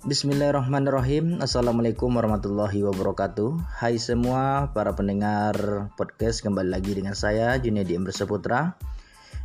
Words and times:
Bismillahirrahmanirrahim. 0.00 1.44
Assalamualaikum 1.44 2.08
warahmatullahi 2.16 2.80
wabarakatuh. 2.88 3.60
Hai 3.84 4.00
semua 4.00 4.72
para 4.72 4.96
pendengar 4.96 5.92
podcast 6.00 6.40
Kembali 6.40 6.72
lagi 6.72 6.96
dengan 6.96 7.12
saya 7.12 7.60
Junedi 7.60 8.00
Emre 8.00 8.08
Saputra. 8.08 8.80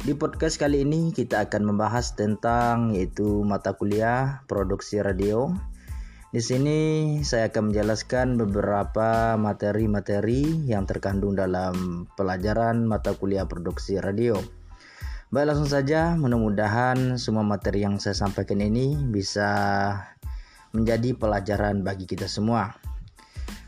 Di 0.08 0.16
podcast 0.16 0.56
kali 0.56 0.88
ini 0.88 1.12
kita 1.12 1.44
akan 1.52 1.76
membahas 1.76 2.16
tentang 2.16 2.96
Yaitu 2.96 3.44
mata 3.44 3.76
kuliah 3.76 4.48
produksi 4.48 5.04
radio. 5.04 5.52
Di 6.32 6.40
sini 6.40 6.80
saya 7.28 7.52
akan 7.52 7.76
menjelaskan 7.76 8.40
beberapa 8.40 9.36
materi-materi 9.36 10.72
yang 10.72 10.88
terkandung 10.88 11.36
dalam 11.36 12.08
pelajaran 12.16 12.88
mata 12.88 13.12
kuliah 13.12 13.44
produksi 13.44 14.00
radio. 14.00 14.40
Baik 15.36 15.52
langsung 15.52 15.68
saja, 15.68 16.16
mudah-mudahan 16.16 17.20
semua 17.20 17.44
materi 17.44 17.84
yang 17.84 18.00
saya 18.00 18.16
sampaikan 18.16 18.64
ini 18.64 18.96
bisa 18.96 19.52
menjadi 20.76 21.16
pelajaran 21.16 21.82
bagi 21.82 22.04
kita 22.04 22.28
semua. 22.28 22.76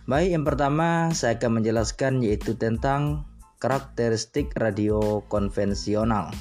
Baik, 0.08 0.36
yang 0.36 0.44
pertama 0.44 1.12
saya 1.16 1.40
akan 1.40 1.64
menjelaskan 1.64 2.20
yaitu 2.20 2.60
tentang 2.60 3.24
karakteristik 3.64 4.52
radio 4.60 5.24
konvensional. 5.32 6.36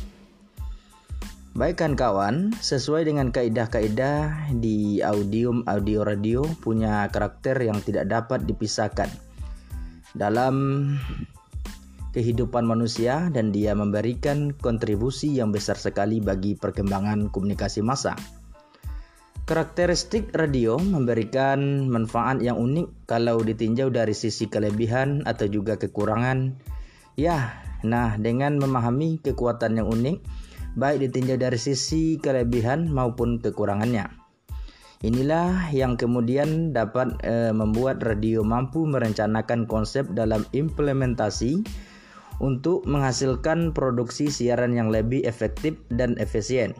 Baik 1.57 1.81
kan 1.81 1.97
kawan, 1.97 2.53
sesuai 2.53 3.09
dengan 3.09 3.33
kaidah-kaidah 3.33 4.53
di 4.61 5.01
audio 5.01 5.65
audio 5.65 6.05
radio 6.05 6.45
punya 6.61 7.09
karakter 7.09 7.57
yang 7.57 7.81
tidak 7.81 8.13
dapat 8.13 8.45
dipisahkan 8.45 9.09
dalam 10.13 10.85
kehidupan 12.13 12.65
manusia 12.65 13.33
dan 13.33 13.57
dia 13.57 13.73
memberikan 13.73 14.53
kontribusi 14.53 15.33
yang 15.33 15.49
besar 15.49 15.81
sekali 15.81 16.21
bagi 16.21 16.57
perkembangan 16.57 17.33
komunikasi 17.33 17.81
massa. 17.81 18.17
Karakteristik 19.47 20.35
radio 20.35 20.75
memberikan 20.75 21.87
manfaat 21.87 22.43
yang 22.43 22.59
unik 22.59 23.07
kalau 23.07 23.39
ditinjau 23.39 23.95
dari 23.95 24.11
sisi 24.11 24.51
kelebihan 24.51 25.23
atau 25.23 25.47
juga 25.47 25.79
kekurangan. 25.79 26.59
Ya, 27.15 27.55
nah 27.87 28.19
dengan 28.19 28.59
memahami 28.59 29.23
kekuatan 29.23 29.79
yang 29.79 29.87
unik, 29.87 30.19
baik 30.75 30.99
ditinjau 30.99 31.39
dari 31.39 31.63
sisi 31.63 32.19
kelebihan 32.19 32.91
maupun 32.91 33.39
kekurangannya. 33.39 34.11
Inilah 35.07 35.71
yang 35.71 35.95
kemudian 35.95 36.75
dapat 36.75 37.15
e, 37.23 37.55
membuat 37.55 38.03
radio 38.03 38.43
mampu 38.43 38.83
merencanakan 38.83 39.71
konsep 39.71 40.11
dalam 40.11 40.43
implementasi 40.59 41.63
untuk 42.43 42.83
menghasilkan 42.83 43.71
produksi 43.71 44.27
siaran 44.27 44.75
yang 44.75 44.91
lebih 44.91 45.23
efektif 45.23 45.79
dan 45.95 46.19
efisien. 46.19 46.75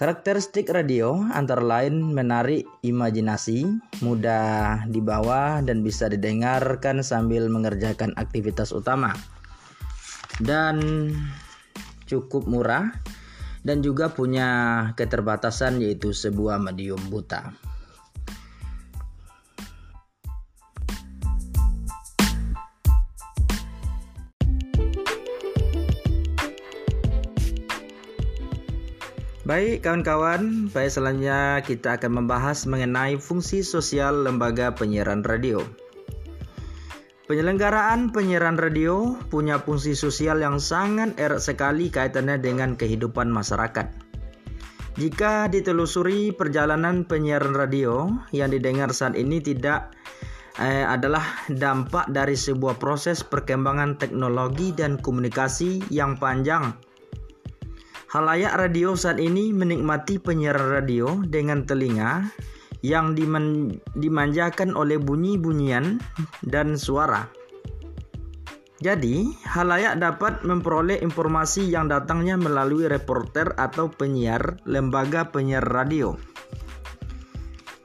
Karakteristik 0.00 0.72
radio 0.72 1.28
antara 1.28 1.60
lain 1.60 2.00
menarik 2.16 2.64
imajinasi, 2.80 3.68
mudah 4.00 4.88
dibawa 4.88 5.60
dan 5.60 5.84
bisa 5.84 6.08
didengarkan 6.08 7.04
sambil 7.04 7.52
mengerjakan 7.52 8.16
aktivitas 8.16 8.72
utama. 8.72 9.12
Dan 10.40 10.80
cukup 12.08 12.48
murah 12.48 12.96
dan 13.60 13.84
juga 13.84 14.08
punya 14.08 14.48
keterbatasan 14.96 15.84
yaitu 15.84 16.16
sebuah 16.16 16.56
medium 16.56 17.04
buta. 17.12 17.52
Baik 29.50 29.82
kawan-kawan, 29.82 30.70
baik 30.70 30.94
selanjutnya 30.94 31.58
kita 31.66 31.98
akan 31.98 32.22
membahas 32.22 32.70
mengenai 32.70 33.18
fungsi 33.18 33.66
sosial 33.66 34.22
lembaga 34.22 34.70
penyiaran 34.70 35.26
radio. 35.26 35.58
Penyelenggaraan 37.26 38.14
penyiaran 38.14 38.54
radio 38.54 39.18
punya 39.26 39.58
fungsi 39.58 39.98
sosial 39.98 40.38
yang 40.38 40.62
sangat 40.62 41.18
erat 41.18 41.42
sekali 41.42 41.90
kaitannya 41.90 42.38
dengan 42.38 42.78
kehidupan 42.78 43.26
masyarakat. 43.26 43.90
Jika 44.94 45.50
ditelusuri 45.50 46.30
perjalanan 46.30 47.02
penyiaran 47.02 47.50
radio 47.50 48.06
yang 48.30 48.54
didengar 48.54 48.94
saat 48.94 49.18
ini 49.18 49.42
tidak 49.42 49.98
eh, 50.62 50.86
adalah 50.86 51.26
dampak 51.50 52.06
dari 52.14 52.38
sebuah 52.38 52.78
proses 52.78 53.26
perkembangan 53.26 53.98
teknologi 53.98 54.70
dan 54.70 54.94
komunikasi 54.94 55.90
yang 55.90 56.14
panjang. 56.22 56.89
Halayak 58.10 58.58
radio 58.58 58.98
saat 58.98 59.22
ini 59.22 59.54
menikmati 59.54 60.18
penyiaran 60.18 60.82
radio 60.82 61.22
dengan 61.22 61.62
telinga 61.62 62.26
yang 62.82 63.14
diman 63.14 63.70
dimanjakan 63.94 64.74
oleh 64.74 64.98
bunyi-bunyian 64.98 66.02
dan 66.42 66.74
suara. 66.74 67.30
Jadi, 68.82 69.30
halayak 69.46 70.02
dapat 70.02 70.42
memperoleh 70.42 70.98
informasi 70.98 71.70
yang 71.70 71.86
datangnya 71.86 72.34
melalui 72.34 72.90
reporter 72.90 73.54
atau 73.54 73.86
penyiar 73.86 74.58
lembaga 74.66 75.30
penyiar 75.30 75.62
radio. 75.62 76.18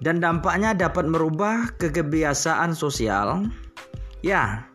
Dan 0.01 0.25
dampaknya 0.25 0.73
dapat 0.73 1.05
merubah 1.05 1.77
kekebiasaan 1.77 2.73
sosial. 2.73 3.45
Ya, 4.25 4.73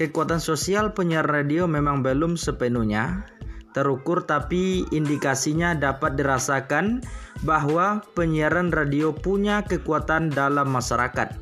kekuatan 0.00 0.40
sosial 0.40 0.96
penyiar 0.96 1.28
radio 1.28 1.68
memang 1.68 2.00
belum 2.00 2.40
sepenuhnya 2.40 3.35
terukur 3.76 4.24
tapi 4.24 4.88
indikasinya 4.88 5.76
dapat 5.76 6.16
dirasakan 6.16 7.04
bahwa 7.44 8.00
penyiaran 8.16 8.72
radio 8.72 9.12
punya 9.12 9.60
kekuatan 9.60 10.32
dalam 10.32 10.72
masyarakat. 10.72 11.36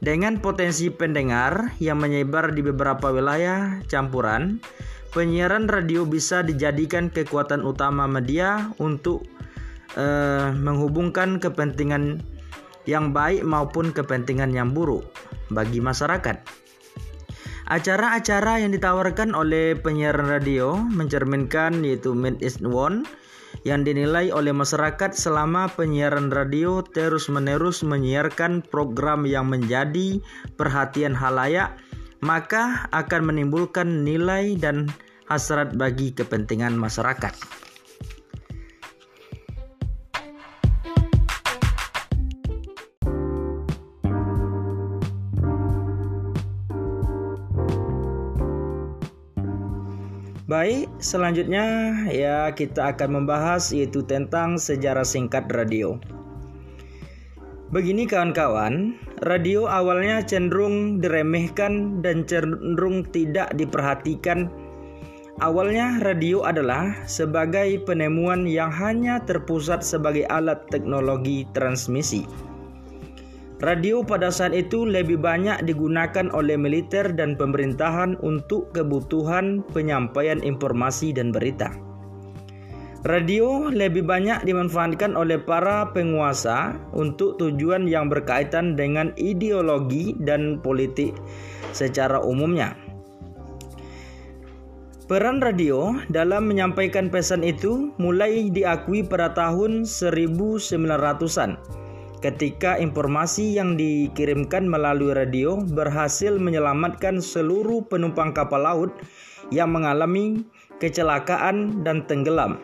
Dengan 0.00 0.40
potensi 0.40 0.88
pendengar 0.88 1.76
yang 1.76 2.00
menyebar 2.00 2.56
di 2.56 2.64
beberapa 2.64 3.12
wilayah 3.12 3.84
campuran, 3.86 4.64
penyiaran 5.12 5.68
radio 5.68 6.08
bisa 6.08 6.40
dijadikan 6.40 7.12
kekuatan 7.12 7.60
utama 7.62 8.08
media 8.08 8.72
untuk 8.80 9.28
uh, 9.94 10.56
menghubungkan 10.56 11.36
kepentingan 11.36 12.24
yang 12.88 13.14
baik 13.14 13.46
maupun 13.46 13.94
kepentingan 13.94 14.50
yang 14.56 14.72
buruk 14.72 15.06
bagi 15.52 15.78
masyarakat. 15.78 16.61
Acara-acara 17.72 18.60
yang 18.60 18.76
ditawarkan 18.76 19.32
oleh 19.32 19.72
penyiaran 19.72 20.28
radio 20.28 20.76
mencerminkan 20.76 21.80
yaitu 21.80 22.12
Mid 22.12 22.44
East 22.44 22.60
One 22.60 23.08
yang 23.64 23.80
dinilai 23.80 24.28
oleh 24.28 24.52
masyarakat 24.52 25.16
selama 25.16 25.72
penyiaran 25.72 26.28
radio 26.28 26.84
terus-menerus 26.84 27.80
menyiarkan 27.80 28.60
program 28.68 29.24
yang 29.24 29.48
menjadi 29.48 30.20
perhatian 30.60 31.16
halayak 31.16 31.80
maka 32.20 32.92
akan 32.92 33.32
menimbulkan 33.32 34.04
nilai 34.04 34.52
dan 34.60 34.92
hasrat 35.32 35.72
bagi 35.72 36.12
kepentingan 36.12 36.76
masyarakat. 36.76 37.61
Baik, 50.50 50.90
selanjutnya 50.98 51.94
ya 52.10 52.50
kita 52.50 52.90
akan 52.90 53.22
membahas 53.22 53.70
yaitu 53.70 54.02
tentang 54.02 54.58
sejarah 54.58 55.06
singkat 55.06 55.46
radio. 55.54 56.02
Begini 57.70 58.10
kawan-kawan, 58.10 58.98
radio 59.22 59.70
awalnya 59.70 60.18
cenderung 60.26 60.98
diremehkan 60.98 62.02
dan 62.02 62.26
cenderung 62.26 63.06
tidak 63.14 63.54
diperhatikan. 63.54 64.50
Awalnya 65.38 66.02
radio 66.02 66.42
adalah 66.42 67.06
sebagai 67.06 67.78
penemuan 67.86 68.44
yang 68.44 68.68
hanya 68.68 69.22
terpusat 69.22 69.86
sebagai 69.86 70.26
alat 70.26 70.68
teknologi 70.68 71.46
transmisi. 71.54 72.26
Radio 73.62 74.02
pada 74.02 74.26
saat 74.34 74.58
itu 74.58 74.82
lebih 74.82 75.22
banyak 75.22 75.62
digunakan 75.62 76.26
oleh 76.34 76.58
militer 76.58 77.14
dan 77.14 77.38
pemerintahan 77.38 78.18
untuk 78.18 78.74
kebutuhan 78.74 79.62
penyampaian 79.70 80.42
informasi 80.42 81.14
dan 81.14 81.30
berita. 81.30 81.70
Radio 83.06 83.70
lebih 83.70 84.02
banyak 84.02 84.42
dimanfaatkan 84.42 85.14
oleh 85.14 85.38
para 85.38 85.94
penguasa 85.94 86.74
untuk 86.90 87.38
tujuan 87.38 87.86
yang 87.86 88.10
berkaitan 88.10 88.74
dengan 88.74 89.14
ideologi 89.14 90.18
dan 90.18 90.58
politik 90.58 91.14
secara 91.70 92.18
umumnya. 92.18 92.74
Peran 95.06 95.38
radio 95.38 95.94
dalam 96.10 96.50
menyampaikan 96.50 97.14
pesan 97.14 97.46
itu 97.46 97.94
mulai 98.02 98.50
diakui 98.50 99.06
pada 99.06 99.30
tahun 99.30 99.86
1900-an 99.86 101.81
ketika 102.22 102.78
informasi 102.78 103.58
yang 103.58 103.74
dikirimkan 103.74 104.70
melalui 104.70 105.10
radio 105.10 105.58
berhasil 105.58 106.38
menyelamatkan 106.38 107.18
seluruh 107.18 107.82
penumpang 107.90 108.30
kapal 108.30 108.62
laut 108.62 108.90
yang 109.50 109.74
mengalami 109.74 110.46
kecelakaan 110.78 111.82
dan 111.82 112.06
tenggelam. 112.06 112.62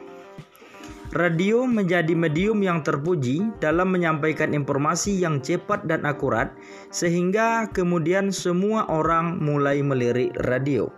radio 1.09 1.65
menjadi 1.65 2.13
medium 2.13 2.61
yang 2.61 2.85
terpuji 2.85 3.41
dalam 3.65 3.89
menyampaikan 3.97 4.53
informasi 4.53 5.17
yang 5.17 5.41
cepat 5.41 5.89
dan 5.89 6.05
akurat, 6.05 6.53
sehingga 6.93 7.73
kemudian 7.73 8.29
semua 8.29 8.85
orang 8.93 9.41
mulai 9.41 9.81
melirik 9.81 10.37
radio. 10.45 10.93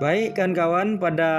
Baik 0.00 0.32
kan 0.32 0.56
kawan 0.56 0.96
pada 0.96 1.32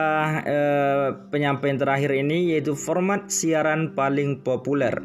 eh, 0.45 1.17
penyampaian 1.33 1.81
terakhir 1.81 2.13
ini 2.13 2.53
yaitu 2.53 2.77
format 2.77 3.33
siaran 3.33 3.97
paling 3.97 4.45
populer. 4.45 5.01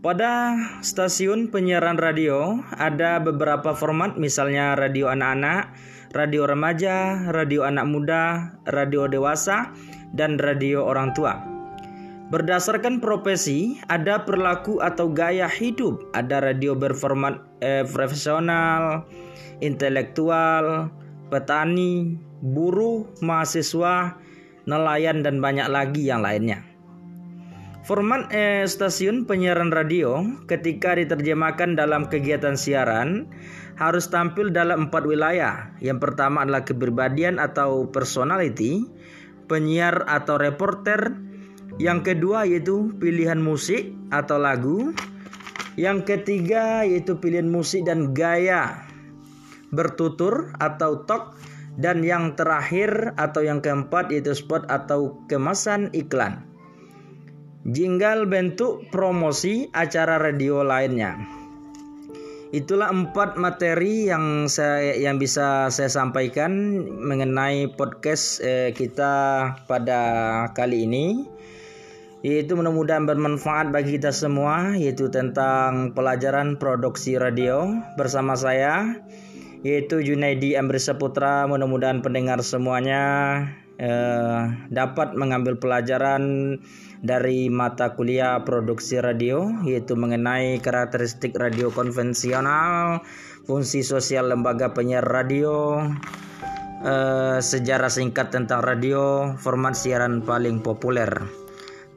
Pada 0.00 0.56
stasiun 0.80 1.52
penyiaran 1.52 2.00
radio 2.00 2.64
ada 2.80 3.20
beberapa 3.20 3.76
format 3.76 4.16
misalnya 4.16 4.72
radio 4.72 5.12
anak-anak, 5.12 5.76
radio 6.16 6.48
remaja, 6.48 7.28
radio 7.28 7.68
anak 7.68 7.84
muda, 7.84 8.56
radio 8.72 9.04
dewasa, 9.04 9.76
dan 10.16 10.40
radio 10.40 10.88
orang 10.88 11.12
tua. 11.12 11.36
Berdasarkan 12.32 13.04
profesi, 13.04 13.76
ada 13.92 14.24
perilaku 14.24 14.80
atau 14.80 15.12
gaya 15.12 15.44
hidup. 15.44 16.08
Ada 16.16 16.40
radio 16.40 16.72
berformat 16.72 17.60
eh, 17.60 17.84
profesional, 17.84 19.04
intelektual, 19.60 20.88
petani, 21.28 22.29
buruh, 22.40 23.08
mahasiswa, 23.20 24.16
nelayan, 24.64 25.20
dan 25.24 25.40
banyak 25.40 25.68
lagi 25.68 26.08
yang 26.08 26.24
lainnya. 26.24 26.64
Format 27.80 28.28
eh, 28.30 28.68
stasiun 28.68 29.24
penyiaran 29.24 29.72
radio 29.72 30.20
ketika 30.44 30.94
diterjemahkan 30.94 31.80
dalam 31.80 32.12
kegiatan 32.12 32.52
siaran 32.52 33.32
harus 33.80 34.12
tampil 34.12 34.52
dalam 34.52 34.86
empat 34.86 35.08
wilayah. 35.08 35.72
Yang 35.80 36.04
pertama 36.04 36.44
adalah 36.44 36.68
kepribadian 36.68 37.40
atau 37.40 37.88
personality, 37.88 38.84
penyiar 39.48 40.04
atau 40.04 40.36
reporter. 40.36 41.16
Yang 41.80 42.12
kedua 42.12 42.44
yaitu 42.44 42.92
pilihan 43.00 43.40
musik 43.40 43.96
atau 44.12 44.36
lagu. 44.36 44.92
Yang 45.80 46.04
ketiga 46.04 46.84
yaitu 46.84 47.16
pilihan 47.16 47.48
musik 47.48 47.88
dan 47.88 48.12
gaya 48.12 48.84
bertutur 49.72 50.52
atau 50.60 51.06
talk 51.08 51.34
dan 51.80 52.04
yang 52.04 52.36
terakhir 52.36 53.16
atau 53.16 53.40
yang 53.40 53.64
keempat 53.64 54.12
yaitu 54.12 54.36
spot 54.36 54.68
atau 54.68 55.16
kemasan 55.32 55.88
iklan. 55.96 56.44
Jinggal 57.64 58.28
bentuk 58.28 58.88
promosi 58.92 59.68
acara 59.72 60.20
radio 60.20 60.60
lainnya. 60.60 61.16
Itulah 62.50 62.90
empat 62.90 63.38
materi 63.38 64.10
yang 64.10 64.50
saya 64.50 64.98
yang 64.98 65.22
bisa 65.22 65.70
saya 65.70 65.86
sampaikan 65.86 66.50
mengenai 66.82 67.70
podcast 67.78 68.42
eh, 68.42 68.74
kita 68.76 69.12
pada 69.64 70.00
kali 70.52 70.84
ini. 70.84 71.06
Yaitu 72.20 72.52
mudah-mudahan 72.52 73.08
bermanfaat 73.08 73.72
bagi 73.72 73.96
kita 73.96 74.12
semua 74.12 74.76
yaitu 74.76 75.08
tentang 75.08 75.96
pelajaran 75.96 76.60
produksi 76.60 77.16
radio 77.16 77.72
bersama 77.96 78.36
saya 78.36 79.00
yaitu 79.60 80.00
Junaidi 80.00 80.56
Amrisa 80.56 80.96
Putra. 80.96 81.44
Mudah-mudahan 81.44 82.00
pendengar 82.00 82.40
semuanya 82.40 83.02
eh, 83.76 84.40
dapat 84.72 85.16
mengambil 85.16 85.60
pelajaran 85.60 86.56
dari 87.00 87.48
mata 87.48 87.96
kuliah 87.96 88.44
produksi 88.44 89.00
radio 89.00 89.48
yaitu 89.64 89.96
mengenai 89.96 90.60
karakteristik 90.60 91.32
radio 91.36 91.72
konvensional, 91.72 93.00
fungsi 93.48 93.80
sosial 93.80 94.28
lembaga 94.32 94.72
penyiar 94.72 95.04
radio, 95.04 95.80
eh, 96.84 97.38
sejarah 97.40 97.92
singkat 97.92 98.32
tentang 98.32 98.64
radio, 98.64 99.36
format 99.40 99.76
siaran 99.76 100.24
paling 100.24 100.60
populer. 100.60 101.40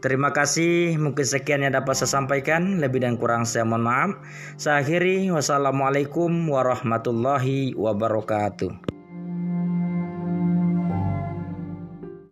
Terima 0.04 0.36
kasih, 0.36 1.00
mungkin 1.00 1.24
sekian 1.24 1.64
yang 1.64 1.80
dapat 1.80 1.96
saya 1.96 2.12
sampaikan. 2.20 2.84
Lebih 2.84 3.08
dan 3.08 3.16
kurang 3.16 3.48
saya 3.48 3.64
mohon 3.64 3.88
maaf. 3.88 4.12
Saya 4.60 4.84
akhiri, 4.84 5.32
wassalamualaikum 5.32 6.28
warahmatullahi 6.52 7.72
wabarakatuh. 7.72 8.93